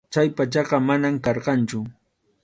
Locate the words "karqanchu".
1.25-1.79